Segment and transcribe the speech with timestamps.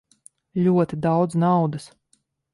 [0.67, 1.87] Ļoti daudz naudas.